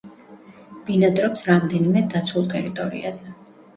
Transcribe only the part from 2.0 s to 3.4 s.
დაცულ ტერიტორიაზე.